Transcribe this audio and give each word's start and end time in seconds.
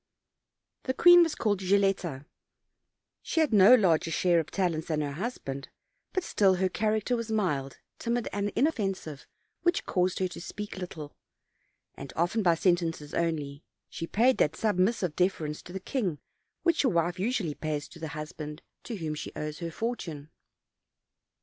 The 0.85 0.95
queen 0.95 1.21
was 1.21 1.35
called 1.35 1.59
Gilletta; 1.59 2.25
she 3.21 3.39
had 3.39 3.53
no 3.53 3.75
larger 3.75 4.09
share 4.09 4.39
of 4.39 4.49
talents 4.49 4.87
than 4.87 5.01
her 5.01 5.11
husband, 5.11 5.69
but 6.11 6.23
still 6.23 6.55
her 6.55 6.69
character 6.69 7.15
was 7.15 7.29
mild, 7.31 7.77
timid 7.99 8.27
and 8.33 8.49
inoffensive, 8.55 9.27
which 9.61 9.85
caused 9.85 10.17
her 10.17 10.27
to 10.29 10.41
speak 10.41 10.77
little, 10.79 11.15
and 11.93 12.11
often 12.15 12.41
by 12.41 12.55
sentences 12.55 13.13
only; 13.13 13.63
she 13.89 14.07
paid 14.07 14.37
that 14.39 14.55
sub 14.55 14.79
missive 14.79 15.15
deference 15.15 15.61
to 15.61 15.71
the 15.71 15.79
king 15.79 16.17
which 16.63 16.83
a 16.83 16.89
wife 16.89 17.19
usually 17.19 17.53
pays 17.53 17.87
to 17.89 17.99
the 17.99 18.07
husband 18.17 18.63
to 18.85 18.95
whom 18.95 19.13
she 19.13 19.31
owes 19.35 19.59
her 19.59 19.69
fortune. 19.69 20.31